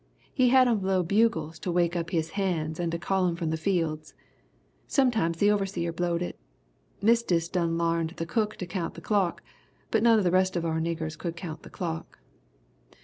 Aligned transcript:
He 0.33 0.49
had 0.49 0.67
'em 0.67 0.79
blow 0.79 1.03
bugles 1.03 1.59
to 1.59 1.71
wake 1.71 1.95
up 1.95 2.09
his 2.09 2.31
hands 2.31 2.79
and 2.79 2.91
to 2.91 2.97
call 2.97 3.27
'em 3.27 3.35
from 3.35 3.51
the 3.51 3.55
fields. 3.55 4.15
Sometimes 4.87 5.37
the 5.37 5.51
overseer 5.51 5.91
blowed 5.93 6.23
it. 6.23 6.39
Mistess 7.03 7.47
done 7.47 7.77
larned 7.77 8.15
the 8.17 8.25
cook 8.25 8.55
to 8.55 8.65
count 8.65 8.95
the 8.95 9.01
clock, 9.01 9.43
but 9.91 10.01
none 10.01 10.17
of 10.17 10.23
the 10.23 10.31
rest 10.31 10.55
of 10.55 10.65
our 10.65 10.79
niggers 10.79 11.15
could 11.15 11.35
count 11.35 11.61
the 11.61 11.69
clock. 11.69 12.17